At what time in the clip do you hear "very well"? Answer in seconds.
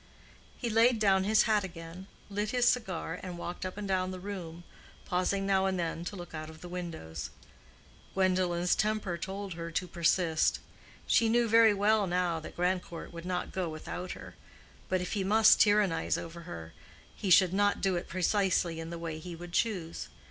11.47-12.07